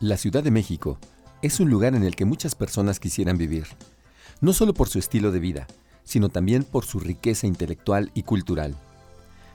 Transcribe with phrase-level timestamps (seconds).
[0.00, 0.98] La Ciudad de México
[1.42, 3.66] es un lugar en el que muchas personas quisieran vivir,
[4.40, 5.66] no solo por su estilo de vida,
[6.04, 8.74] sino también por su riqueza intelectual y cultural.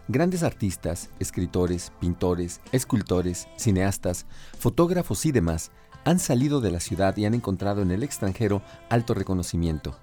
[0.08, 4.28] Grandes artistas, escritores, pintores, escultores, cineastas,
[4.60, 5.72] fotógrafos y demás
[6.04, 9.98] han salido de la ciudad y han encontrado en el extranjero alto reconocimiento.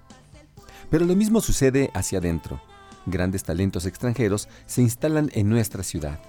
[0.89, 2.61] Pero lo mismo sucede hacia adentro.
[3.05, 6.19] Grandes talentos extranjeros se instalan en nuestra ciudad.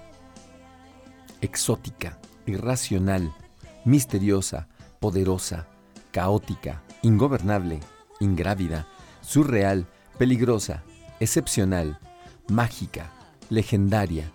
[1.41, 3.35] Exótica, irracional,
[3.85, 4.69] misteriosa,
[5.01, 5.67] poderosa,
[6.11, 7.81] caótica, ingobernable,
[8.21, 8.87] ingrávida,
[9.21, 9.87] surreal,
[10.19, 10.83] peligrosa,
[11.21, 11.99] excepcional,
[12.49, 13.11] mágica,
[13.51, 14.31] legendaria.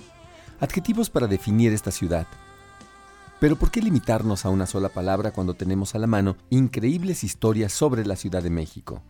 [0.59, 2.27] Adjetivos para definir esta ciudad.
[3.39, 7.71] Pero ¿por qué limitarnos a una sola palabra cuando tenemos a la mano increíbles historias
[7.71, 9.01] sobre la Ciudad de México?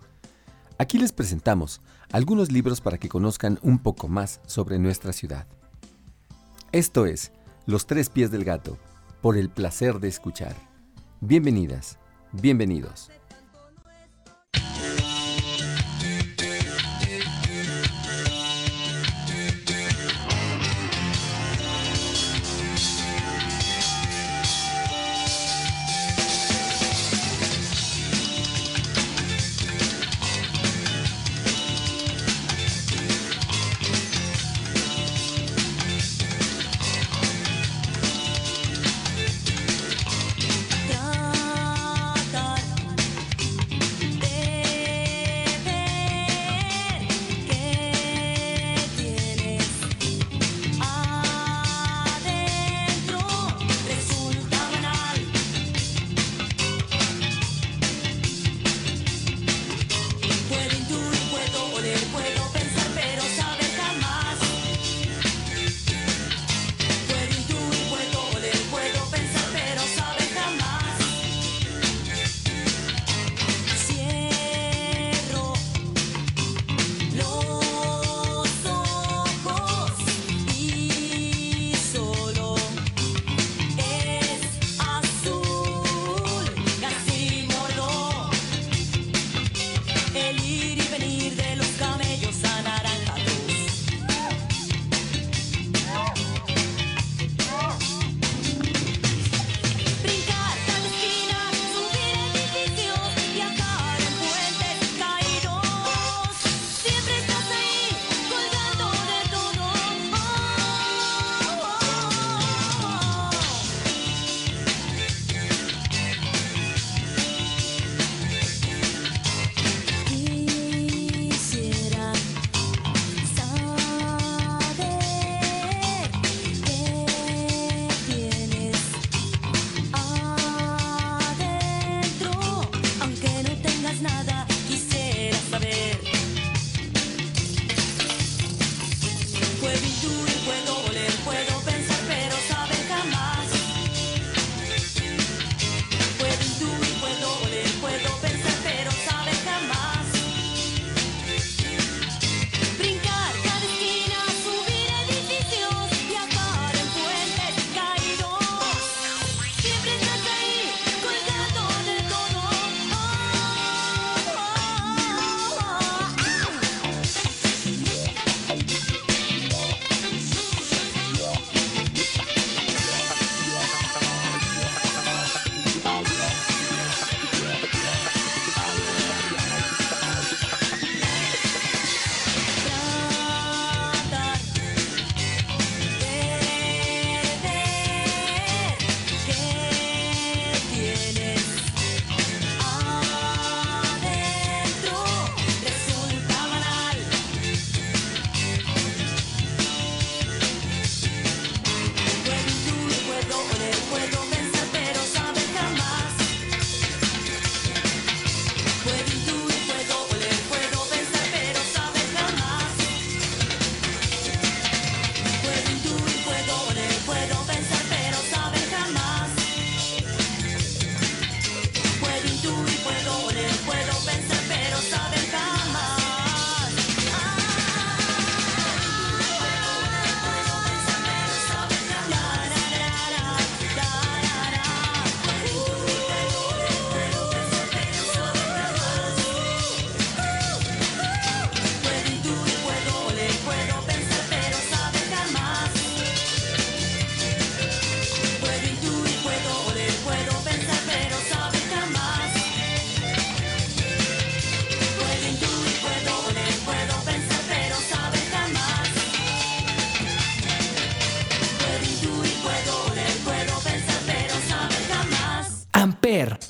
[0.78, 5.48] Aquí les presentamos algunos libros para que conozcan un poco más sobre nuestra ciudad.
[6.72, 7.32] Esto es
[7.66, 8.78] Los tres pies del gato,
[9.22, 10.56] por el placer de escuchar.
[11.22, 12.00] Bienvenidas,
[12.31, 13.12] bienvenidos.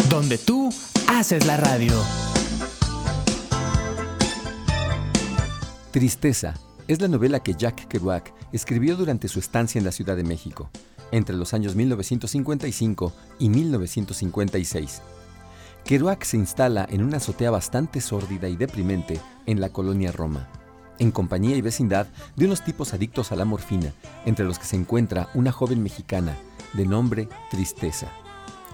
[0.10, 0.74] Donde tú
[1.08, 1.94] haces la radio.
[5.92, 6.56] Tristeza
[6.88, 10.70] es la novela que Jack Kerouac escribió durante su estancia en la Ciudad de México,
[11.12, 15.02] entre los años 1955 y 1956.
[15.86, 20.48] Kerouac se instala en una azotea bastante sórdida y deprimente en la colonia Roma,
[21.00, 23.94] en compañía y vecindad de unos tipos adictos a la morfina,
[24.26, 26.36] entre los que se encuentra una joven mexicana
[26.74, 28.12] de nombre Tristeza.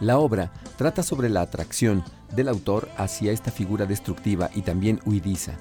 [0.01, 2.03] La obra trata sobre la atracción
[2.36, 5.53] del autor hacia esta figura destructiva y también huidiza,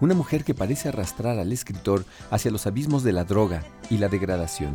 [0.00, 4.08] una mujer que parece arrastrar al escritor hacia los abismos de la droga y la
[4.08, 4.74] degradación.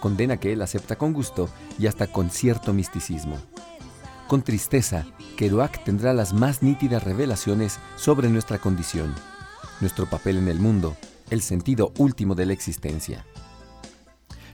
[0.00, 1.48] Condena que él acepta con gusto
[1.78, 3.36] y hasta con cierto misticismo.
[4.26, 5.04] Con tristeza,
[5.36, 9.14] Kerouac tendrá las más nítidas revelaciones sobre nuestra condición,
[9.80, 10.96] nuestro papel en el mundo,
[11.28, 13.26] el sentido último de la existencia.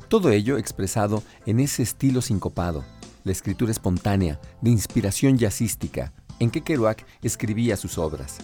[0.09, 2.85] Todo ello expresado en ese estilo sincopado,
[3.29, 8.39] la escritura espontánea, de inspiración jazzística, en que Kerouac escribía sus obras.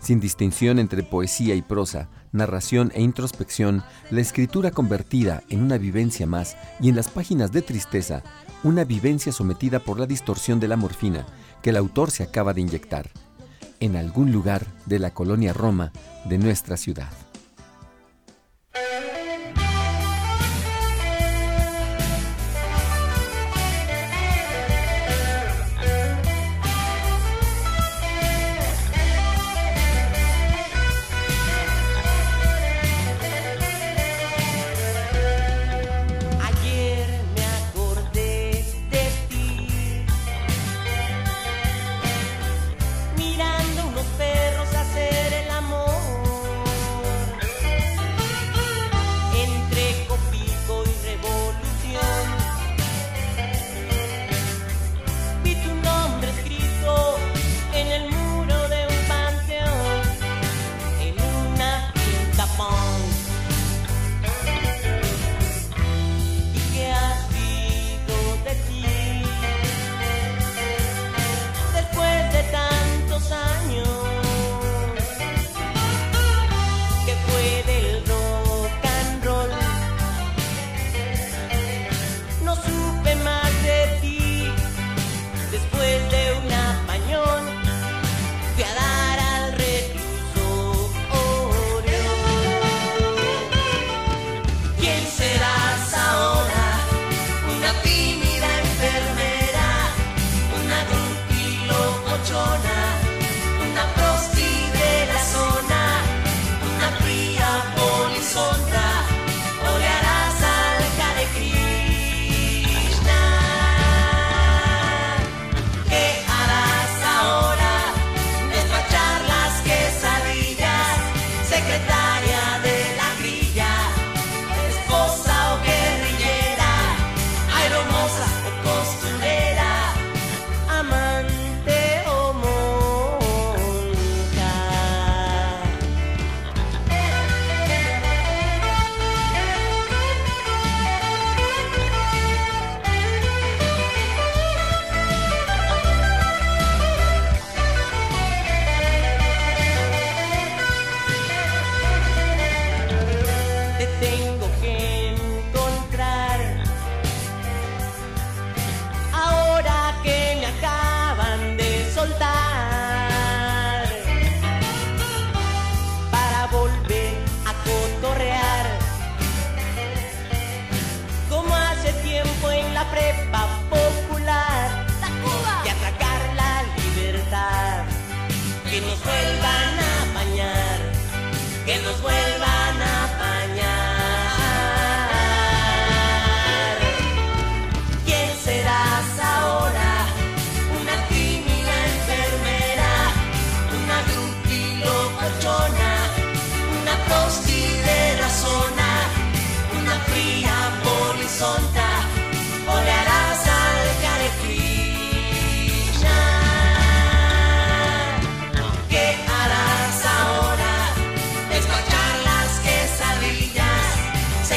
[0.00, 6.26] Sin distinción entre poesía y prosa, narración e introspección, la escritura convertida en una vivencia
[6.26, 8.22] más y en las páginas de tristeza,
[8.62, 11.26] una vivencia sometida por la distorsión de la morfina
[11.62, 13.10] que el autor se acaba de inyectar,
[13.80, 15.92] en algún lugar de la colonia Roma
[16.24, 17.23] de nuestra ciudad.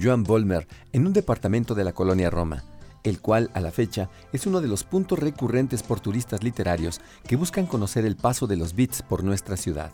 [0.00, 2.64] Joan Volmer, en un departamento de la colonia Roma,
[3.04, 7.36] el cual a la fecha es uno de los puntos recurrentes por turistas literarios que
[7.36, 9.92] buscan conocer el paso de los Beats por nuestra ciudad.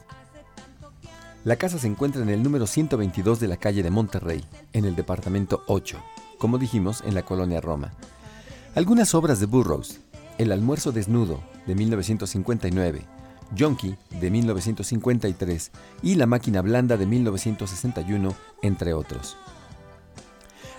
[1.45, 4.95] La casa se encuentra en el número 122 de la calle de Monterrey, en el
[4.95, 5.99] departamento 8,
[6.39, 7.93] como dijimos, en la colonia Roma.
[8.75, 10.01] Algunas obras de Burroughs,
[10.39, 13.07] El almuerzo desnudo, de 1959,
[13.59, 15.71] Jonky de 1953
[16.03, 19.37] y La máquina blanda de 1961, entre otros.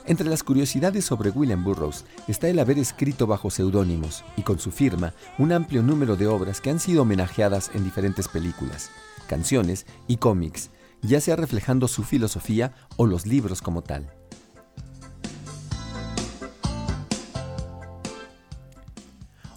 [0.05, 4.71] Entre las curiosidades sobre William Burroughs está el haber escrito bajo seudónimos y con su
[4.71, 8.89] firma un amplio número de obras que han sido homenajeadas en diferentes películas,
[9.27, 10.71] canciones y cómics,
[11.03, 14.11] ya sea reflejando su filosofía o los libros como tal.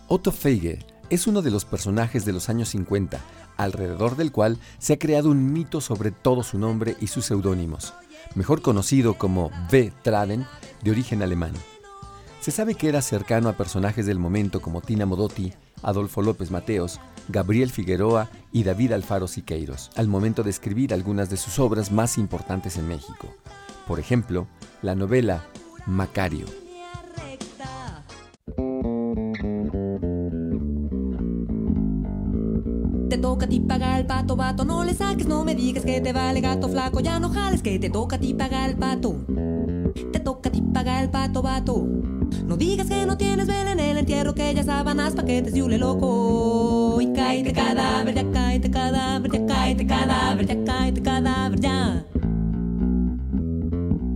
[0.09, 3.19] Otto Feige es uno de los personajes de los años 50,
[3.57, 7.95] alrededor del cual se ha creado un mito sobre todo su nombre y sus seudónimos,
[8.35, 9.93] mejor conocido como V.
[10.03, 10.47] Traven,
[10.83, 11.53] de origen alemán.
[12.41, 17.01] Se sabe que era cercano a personajes del momento como Tina Modotti, Adolfo López Mateos,
[17.29, 22.19] Gabriel Figueroa y David Alfaro Siqueiros, al momento de escribir algunas de sus obras más
[22.19, 23.35] importantes en México.
[23.87, 24.47] Por ejemplo,
[24.83, 25.47] la novela
[25.87, 26.47] Macario.
[33.25, 34.67] Toca a ti pagar el pato, vato.
[34.67, 37.01] No le saques, no me digas que te vale gato flaco.
[37.01, 39.17] Ya no jales que te toca a ti pagar el pato.
[40.13, 41.89] Te toca a ti pagar el pato, vato.
[42.47, 45.79] No digas que no tienes vela en el entierro, que ya sábanas, paquetes y ule
[45.79, 47.01] loco.
[47.01, 52.05] Y cáete cadáver, ya cáete cadáver, ya cáete cadáver, ya cáete cadáver, ya.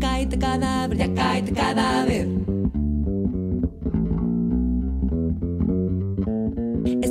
[0.00, 2.57] Cáete cadáver, ya cáete cadáver.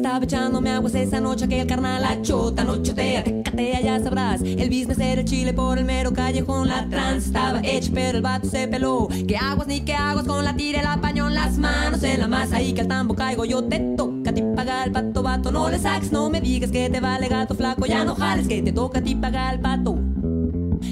[0.08, 4.42] Estaba echándome aguas esa noche que el carnal la chota nochotea, te catea, ya sabrás.
[4.42, 8.24] El business era el chile por el mero callejón, la trans estaba hecha, pero el
[8.24, 9.10] vato se peló.
[9.28, 12.62] Que aguas ni que aguas con la tira, el apañón, las manos en la masa
[12.62, 15.52] y que al tambo caigo yo te toca a ti pagar el pato, vato.
[15.52, 18.62] No le saques, no me digas que te vale gato flaco, ya no jales que
[18.62, 20.00] te toca a ti pagar el pato.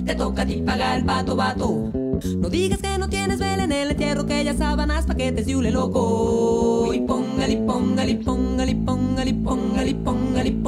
[0.06, 1.95] Te toca a ti pagar el pato, vato.
[2.24, 5.72] No digas que no tienes vela en el entierro, que ya sábanas, paquetes y ule
[5.72, 6.94] loco.
[6.94, 10.65] Y póngale, póngale, póngale, póngale, póngale, póngale, póngale.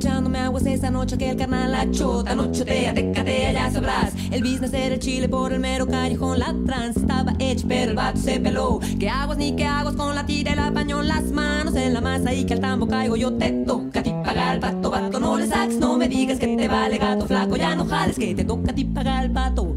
[0.00, 4.14] Echándome aguas esa noche que el carnal la chota nochotea, te catea, ya sabrás.
[4.30, 7.96] El business era el chile por el mero callejón, la trans estaba hecha, pero el
[7.96, 8.80] vato se peló.
[8.98, 12.32] Que aguas ni que aguas con la tira, el apañón, las manos en la masa
[12.32, 15.20] y que al tambo caigo yo te toca a ti pagar el pato, vato.
[15.20, 18.34] No le saques, no me digas que te vale gato flaco, ya no jales que
[18.34, 19.76] te toca a ti pagar el pato.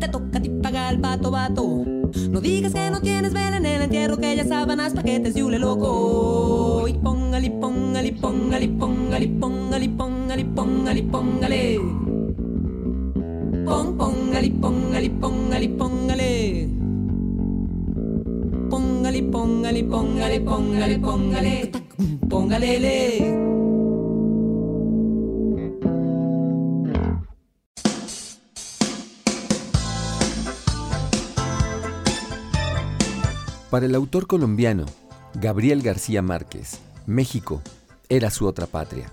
[0.00, 1.89] Te toca a ti pagar el pato, vato.
[2.30, 5.58] No digas que no tienes vela en el entierro, que ya sábanas, paquetes y ule
[5.58, 6.86] loco.
[6.88, 10.48] Y póngale, póngale, póngale, póngale, póngale, póngale, póngale,
[13.66, 16.68] póngale, póngale, póngale, póngale.
[18.70, 21.72] Póngale, póngale, póngale, póngale, póngale.
[22.28, 23.59] Póngale.
[33.70, 34.84] Para el autor colombiano
[35.34, 37.62] Gabriel García Márquez, México
[38.08, 39.12] era su otra patria.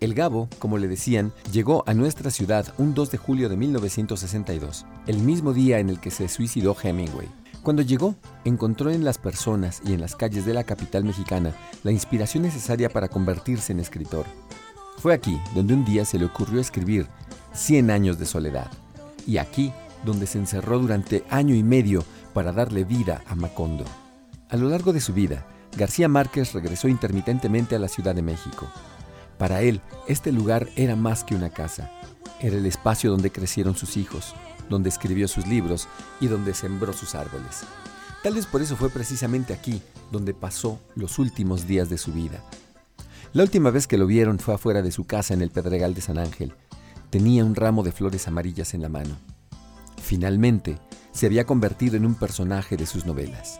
[0.00, 4.86] El Gabo, como le decían, llegó a nuestra ciudad un 2 de julio de 1962,
[5.06, 7.28] el mismo día en el que se suicidó Hemingway.
[7.62, 8.14] Cuando llegó,
[8.46, 12.88] encontró en las personas y en las calles de la capital mexicana la inspiración necesaria
[12.88, 14.24] para convertirse en escritor.
[14.96, 17.08] Fue aquí donde un día se le ocurrió escribir
[17.52, 18.70] Cien años de soledad,
[19.26, 19.70] y aquí
[20.04, 22.04] donde se encerró durante año y medio
[22.36, 23.86] para darle vida a Macondo.
[24.50, 28.70] A lo largo de su vida, García Márquez regresó intermitentemente a la Ciudad de México.
[29.38, 31.90] Para él, este lugar era más que una casa.
[32.38, 34.34] Era el espacio donde crecieron sus hijos,
[34.68, 35.88] donde escribió sus libros
[36.20, 37.62] y donde sembró sus árboles.
[38.22, 39.80] Tal vez por eso fue precisamente aquí
[40.12, 42.44] donde pasó los últimos días de su vida.
[43.32, 46.02] La última vez que lo vieron fue afuera de su casa en el Pedregal de
[46.02, 46.52] San Ángel.
[47.08, 49.16] Tenía un ramo de flores amarillas en la mano.
[50.02, 50.78] Finalmente,
[51.16, 53.58] se había convertido en un personaje de sus novelas.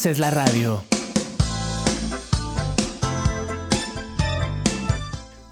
[0.00, 0.82] Haces la radio.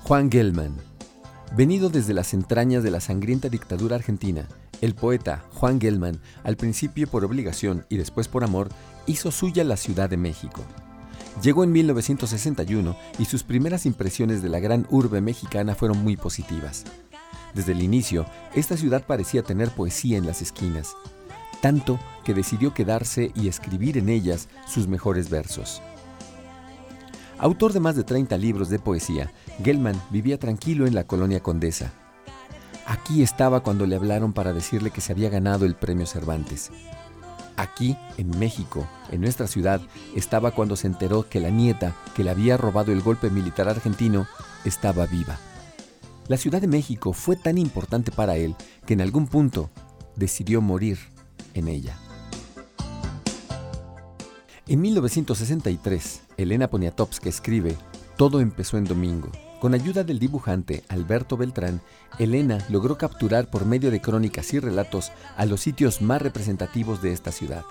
[0.04, 0.74] Juan Gelman.
[1.54, 4.48] Venido desde las entrañas de la sangrienta dictadura argentina,
[4.80, 8.70] el poeta Juan Gelman, al principio por obligación y después por amor,
[9.06, 10.64] hizo suya la Ciudad de México.
[11.42, 16.84] Llegó en 1961 y sus primeras impresiones de la gran urbe mexicana fueron muy positivas.
[17.52, 20.94] Desde el inicio, esta ciudad parecía tener poesía en las esquinas,
[21.60, 25.82] tanto que decidió quedarse y escribir en ellas sus mejores versos.
[27.38, 31.92] Autor de más de 30 libros de poesía, Gelman vivía tranquilo en la colonia Condesa.
[32.84, 36.70] Aquí estaba cuando le hablaron para decirle que se había ganado el premio Cervantes.
[37.56, 39.80] Aquí, en México, en nuestra ciudad,
[40.14, 44.26] estaba cuando se enteró que la nieta que le había robado el golpe militar argentino
[44.64, 45.38] estaba viva.
[46.28, 48.54] La Ciudad de México fue tan importante para él
[48.86, 49.70] que en algún punto
[50.16, 50.98] decidió morir
[51.54, 51.96] en ella.
[54.66, 57.76] En 1963, Elena Poniatowska escribe
[58.16, 59.30] Todo empezó en domingo.
[59.60, 61.80] Con ayuda del dibujante Alberto Beltrán,
[62.18, 67.12] Elena logró capturar por medio de crónicas y relatos a los sitios más representativos de
[67.12, 67.64] esta ciudad.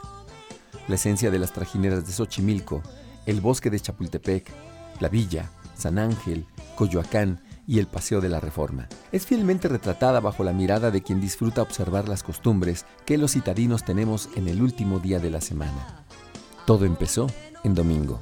[0.87, 2.81] La esencia de las trajineras de Xochimilco,
[3.25, 4.51] el bosque de Chapultepec,
[4.99, 8.87] la villa, San Ángel, Coyoacán y el Paseo de la Reforma.
[9.11, 13.83] Es fielmente retratada bajo la mirada de quien disfruta observar las costumbres que los citadinos
[13.83, 16.05] tenemos en el último día de la semana.
[16.65, 17.27] Todo empezó
[17.63, 18.19] en domingo.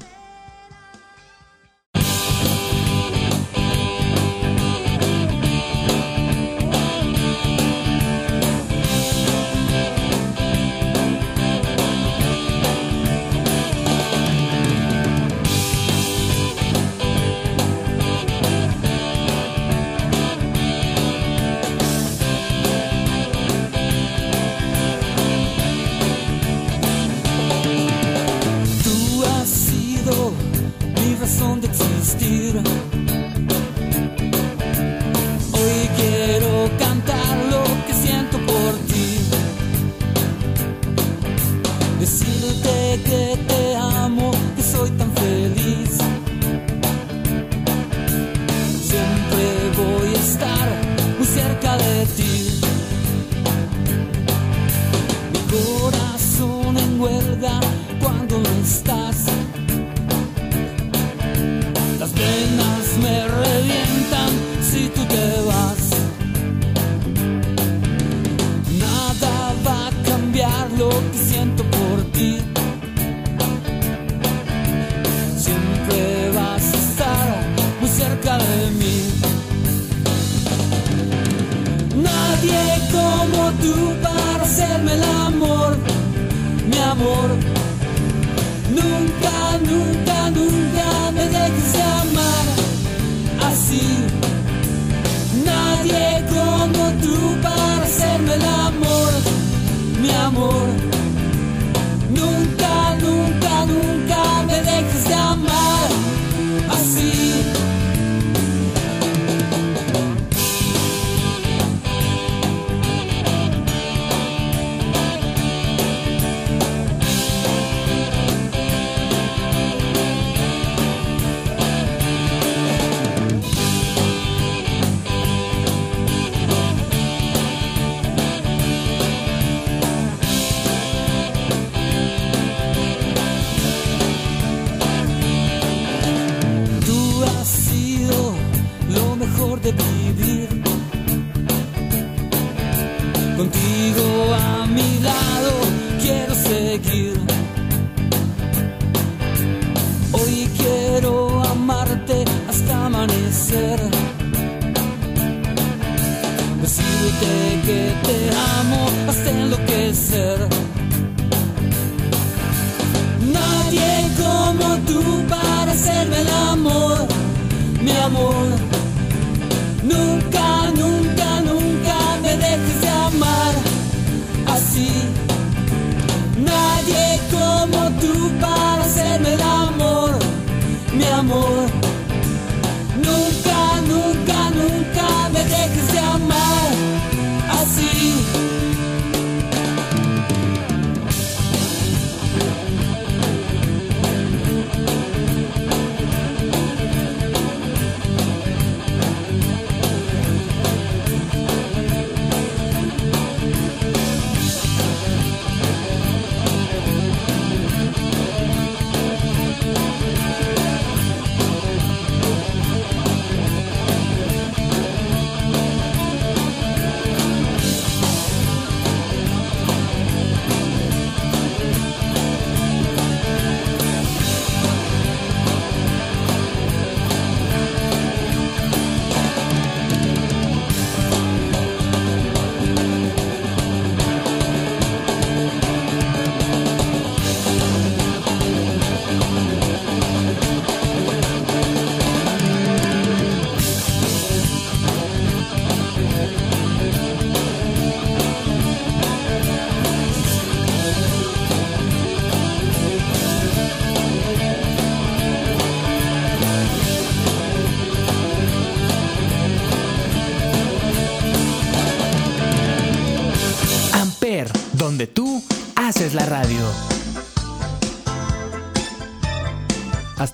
[100.26, 100.95] amor.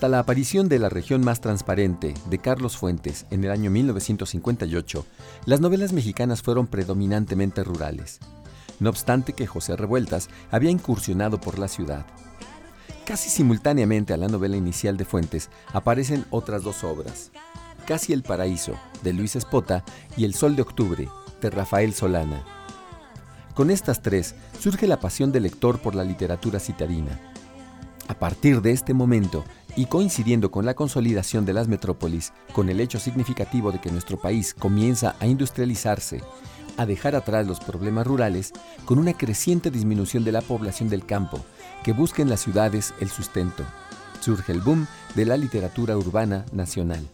[0.02, 5.06] Hasta la aparición de La región más transparente de Carlos Fuentes en el año 1958,
[5.46, 8.18] las novelas mexicanas fueron predominantemente rurales.
[8.80, 12.08] No obstante que José Revueltas había incursionado por la ciudad.
[13.06, 17.30] Casi simultáneamente a la novela inicial de Fuentes aparecen otras dos obras,
[17.86, 19.84] Casi el Paraíso, de Luis Espota,
[20.18, 21.10] y El Sol de Octubre,
[21.44, 22.44] de Rafael Solana.
[23.54, 27.31] Con estas tres surge la pasión del lector por la literatura citadina.
[28.08, 29.44] A partir de este momento,
[29.76, 34.20] y coincidiendo con la consolidación de las metrópolis, con el hecho significativo de que nuestro
[34.20, 36.22] país comienza a industrializarse,
[36.78, 38.54] a dejar atrás los problemas rurales,
[38.86, 41.44] con una creciente disminución de la población del campo,
[41.84, 43.64] que busca en las ciudades el sustento,
[44.20, 47.08] surge el boom de la literatura urbana nacional.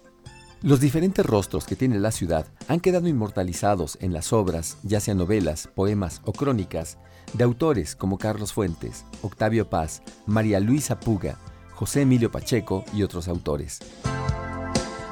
[0.63, 5.19] Los diferentes rostros que tiene la ciudad han quedado inmortalizados en las obras, ya sean
[5.19, 6.97] novelas, poemas o crónicas,
[7.33, 11.37] de autores como Carlos Fuentes, Octavio Paz, María Luisa Puga,
[11.75, 13.81] José Emilio Pacheco y otros autores.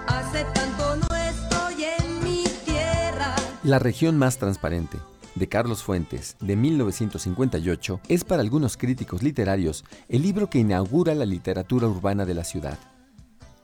[0.07, 3.35] Hace tanto no estoy en mi tierra.
[3.63, 4.97] La región más transparente,
[5.35, 11.25] de Carlos Fuentes, de 1958, es para algunos críticos literarios el libro que inaugura la
[11.25, 12.79] literatura urbana de la ciudad.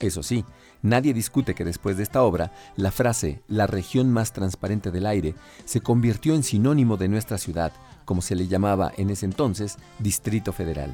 [0.01, 0.43] Eso sí,
[0.81, 5.35] nadie discute que después de esta obra, la frase la región más transparente del aire
[5.65, 7.71] se convirtió en sinónimo de nuestra ciudad,
[8.05, 10.93] como se le llamaba en ese entonces, Distrito Federal.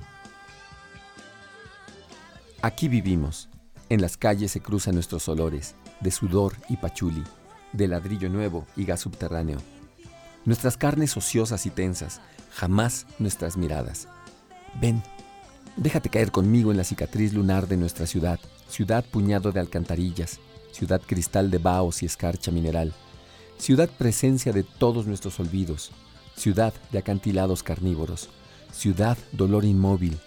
[2.61, 3.49] Aquí vivimos.
[3.89, 7.23] En las calles se cruzan nuestros olores, de sudor y pachuli,
[7.71, 9.59] de ladrillo nuevo y gas subterráneo.
[10.43, 12.19] Nuestras carnes ociosas y tensas,
[12.53, 14.07] jamás nuestras miradas.
[14.81, 15.01] Ven,
[15.77, 20.39] déjate caer conmigo en la cicatriz lunar de nuestra ciudad, ciudad puñado de alcantarillas,
[20.71, 22.93] ciudad cristal de baos y escarcha mineral,
[23.57, 25.91] ciudad presencia de todos nuestros olvidos,
[26.35, 28.29] ciudad de acantilados carnívoros,
[28.71, 30.19] ciudad dolor inmóvil,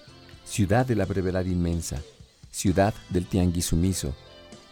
[0.44, 2.03] ciudad de la brevedad inmensa,
[2.50, 4.14] ciudad del tianguis sumiso,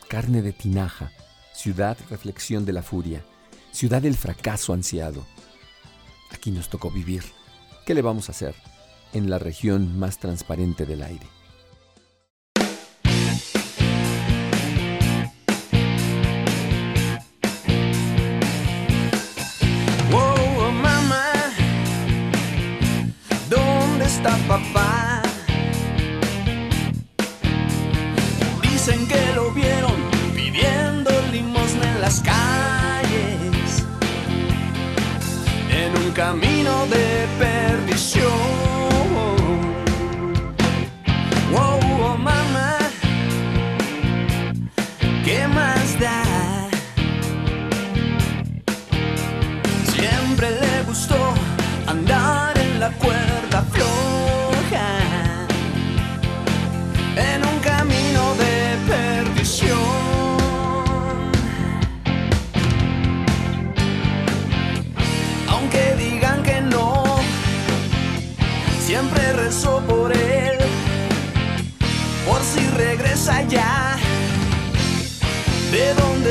[0.08, 1.12] carne de tinaja,
[1.54, 3.24] ciudad reflexión de la furia,
[3.70, 5.24] ciudad del fracaso ansiado.
[6.32, 7.22] Aquí nos tocó vivir.
[7.86, 8.54] ¿Qué le vamos a hacer?
[9.12, 11.26] En la región más transparente del aire.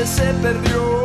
[0.08, 0.97] Se perdió.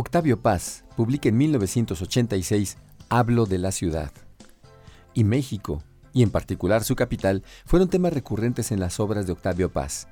[0.00, 2.76] Octavio Paz publica en 1986
[3.08, 4.12] Hablo de la ciudad.
[5.12, 5.82] Y México,
[6.12, 10.06] y en particular su capital, fueron temas recurrentes en las obras de Octavio Paz.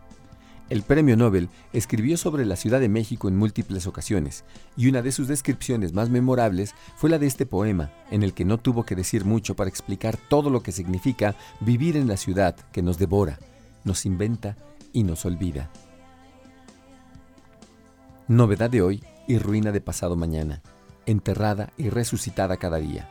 [0.70, 4.44] El premio Nobel escribió sobre la Ciudad de México en múltiples ocasiones,
[4.77, 8.44] y una de sus descripciones más memorables fue la de este poema, en el que
[8.44, 12.57] no tuvo que decir mucho para explicar todo lo que significa vivir en la ciudad
[12.72, 13.38] que nos devora,
[13.85, 14.57] nos inventa
[14.92, 15.70] y nos olvida.
[18.27, 20.62] Novedad de hoy y ruina de pasado mañana,
[21.07, 23.11] enterrada y resucitada cada día.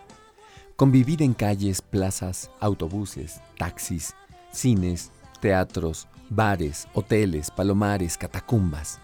[0.75, 4.13] Convivir en calles, plazas, autobuses, taxis,
[4.51, 8.99] cines, teatros, bares, hoteles, palomares, catacumbas.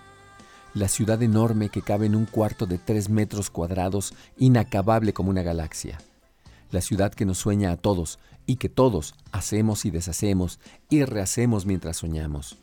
[0.74, 5.43] La ciudad enorme que cabe en un cuarto de tres metros cuadrados, inacabable como una
[5.43, 5.97] galaxia.
[6.71, 11.65] La ciudad que nos sueña a todos y que todos hacemos y deshacemos y rehacemos
[11.65, 12.58] mientras soñamos.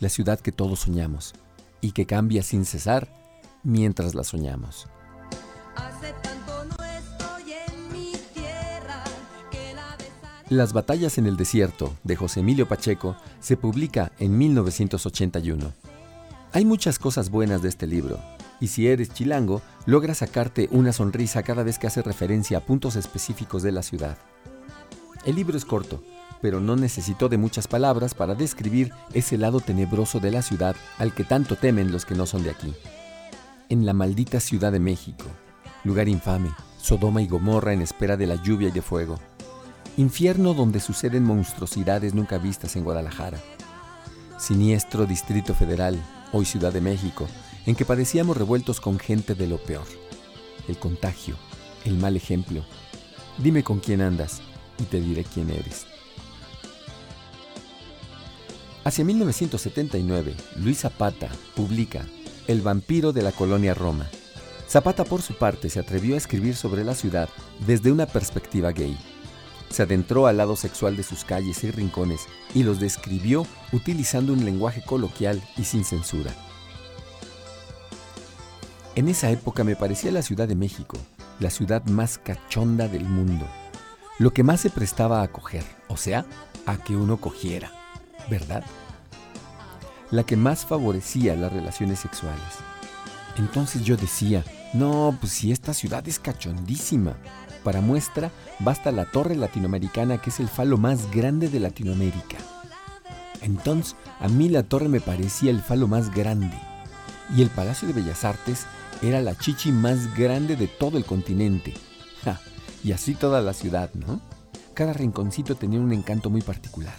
[0.00, 1.34] La ciudad que todos soñamos
[1.80, 3.08] y que cambia sin cesar
[3.66, 4.86] mientras la soñamos.
[10.48, 15.72] Las batallas en el desierto de José Emilio Pacheco se publica en 1981.
[16.52, 18.20] Hay muchas cosas buenas de este libro,
[18.60, 22.94] y si eres chilango, logra sacarte una sonrisa cada vez que hace referencia a puntos
[22.94, 24.16] específicos de la ciudad.
[25.24, 26.04] El libro es corto,
[26.40, 31.12] pero no necesitó de muchas palabras para describir ese lado tenebroso de la ciudad al
[31.12, 32.72] que tanto temen los que no son de aquí.
[33.68, 35.24] En la maldita Ciudad de México,
[35.82, 36.50] lugar infame,
[36.80, 39.18] Sodoma y Gomorra en espera de la lluvia y de fuego.
[39.96, 43.40] Infierno donde suceden monstruosidades nunca vistas en Guadalajara.
[44.38, 46.00] Siniestro Distrito Federal,
[46.32, 47.26] hoy Ciudad de México,
[47.66, 49.86] en que padecíamos revueltos con gente de lo peor.
[50.68, 51.34] El contagio,
[51.84, 52.64] el mal ejemplo.
[53.36, 54.42] Dime con quién andas
[54.78, 55.86] y te diré quién eres.
[58.84, 62.06] Hacia 1979, Luis Zapata publica
[62.48, 64.08] El vampiro de la colonia Roma.
[64.68, 67.28] Zapata, por su parte, se atrevió a escribir sobre la ciudad
[67.66, 68.96] desde una perspectiva gay.
[69.68, 72.20] Se adentró al lado sexual de sus calles y rincones
[72.54, 76.32] y los describió utilizando un lenguaje coloquial y sin censura.
[78.94, 80.98] En esa época me parecía la Ciudad de México,
[81.40, 83.46] la ciudad más cachonda del mundo,
[84.20, 86.24] lo que más se prestaba a coger, o sea,
[86.64, 87.72] a que uno cogiera,
[88.30, 88.64] ¿verdad?
[90.10, 92.40] La que más favorecía las relaciones sexuales.
[93.36, 97.16] Entonces yo decía, no, pues si esta ciudad es cachondísima.
[97.64, 102.36] Para muestra, basta la torre latinoamericana que es el falo más grande de Latinoamérica.
[103.42, 106.56] Entonces, a mí la torre me parecía el falo más grande.
[107.36, 108.66] Y el Palacio de Bellas Artes
[109.02, 111.74] era la chichi más grande de todo el continente.
[112.84, 114.20] y así toda la ciudad, ¿no?
[114.74, 116.94] Cada rinconcito tenía un encanto muy particular,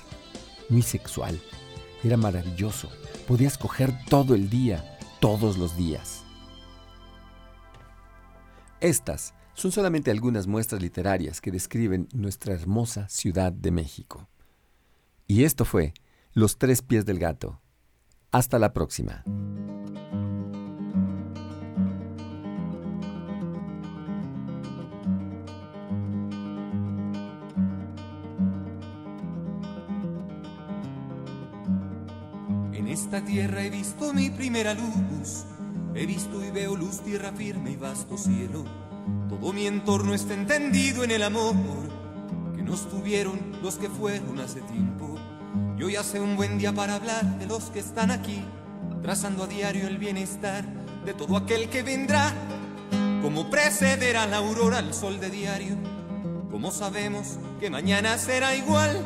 [0.67, 1.39] muy sexual.
[2.03, 2.89] Era maravilloso.
[3.27, 6.23] Podías coger todo el día, todos los días.
[8.79, 14.27] Estas son solamente algunas muestras literarias que describen nuestra hermosa Ciudad de México.
[15.25, 15.93] Y esto fue
[16.33, 17.59] Los tres pies del gato.
[18.31, 19.23] Hasta la próxima.
[33.07, 35.45] Esta tierra he visto mi primera luz,
[35.95, 38.65] he visto y veo luz, tierra firme y vasto cielo.
[39.29, 41.55] Todo mi entorno está entendido en el amor
[42.53, 45.15] que nos tuvieron los que fueron hace tiempo.
[45.77, 48.43] Y hoy hace un buen día para hablar de los que están aquí,
[49.01, 50.65] trazando a diario el bienestar
[51.05, 52.33] de todo aquel que vendrá.
[53.21, 55.77] Como precederá la aurora al sol de diario,
[56.51, 59.01] como sabemos que mañana será igual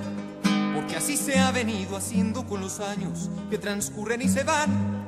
[0.91, 5.07] porque así se ha venido haciendo con los años que transcurren y se van.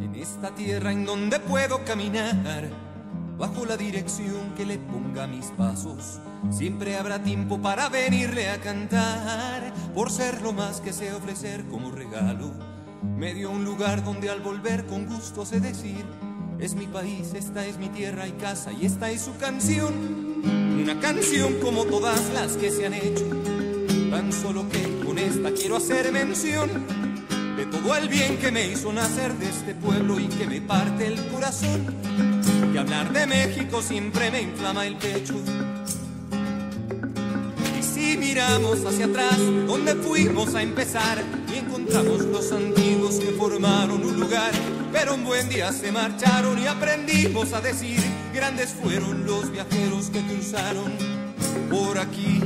[0.00, 2.70] En esta tierra en donde puedo caminar,
[3.36, 6.20] bajo la dirección que le ponga mis pasos,
[6.50, 11.90] siempre habrá tiempo para venirle a cantar, por ser lo más que sé ofrecer como
[11.90, 12.50] regalo.
[13.02, 16.06] Me dio un lugar donde al volver con gusto sé decir
[16.60, 19.92] es mi país, esta es mi tierra y casa y esta es su canción.
[20.82, 23.24] Una canción como todas las que se han hecho.
[24.10, 26.70] Tan solo que con esta quiero hacer mención
[27.56, 31.06] de todo el bien que me hizo nacer de este pueblo y que me parte
[31.06, 31.86] el corazón.
[32.72, 35.34] Que hablar de México siempre me inflama el pecho.
[37.78, 41.22] Y si miramos hacia atrás, donde fuimos a empezar,
[41.54, 44.52] y encontramos los antiguos que formaron un lugar
[44.94, 47.98] pero un buen día se marcharon y aprendimos a decir,
[48.32, 50.92] grandes fueron los viajeros que cruzaron
[51.68, 52.40] por aquí.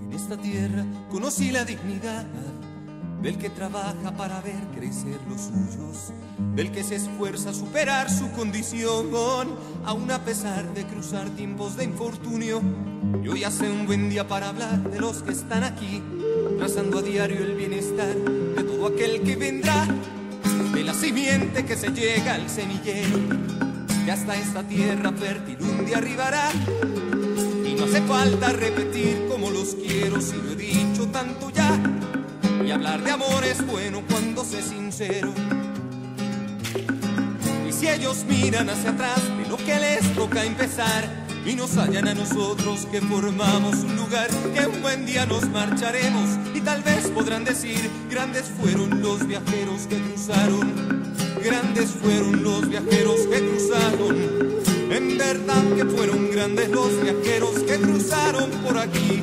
[0.00, 2.24] En esta tierra conocí la dignidad
[3.22, 6.12] del que trabaja para ver crecer los suyos,
[6.54, 9.10] del que se esfuerza a superar su condición,
[9.84, 12.62] aun a pesar de cruzar tiempos de infortunio.
[13.22, 16.02] Y hoy hace un buen día para hablar de los que están aquí,
[16.58, 19.86] trazando a diario el bienestar de todo aquel que vendrá,
[20.72, 23.18] de la simiente que se llega al semillero,
[24.04, 26.50] que hasta esta tierra fértil un día arribará.
[27.66, 31.78] Y no hace falta repetir como los quiero, si lo he dicho tanto ya
[32.64, 35.32] y hablar de amor es bueno cuando sé sincero.
[37.68, 41.08] Y si ellos miran hacia atrás de lo que les toca empezar
[41.46, 46.38] y nos hallan a nosotros que formamos un lugar que un buen día nos marcharemos
[46.54, 51.14] y tal vez podrán decir grandes fueron los viajeros que cruzaron.
[51.42, 54.16] Grandes fueron los viajeros que cruzaron.
[54.90, 59.22] En verdad que fueron grandes los viajeros que cruzaron por aquí.